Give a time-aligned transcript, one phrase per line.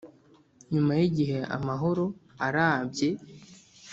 [0.73, 2.03] nyuma yigihe amahoro
[2.47, 3.09] arabye,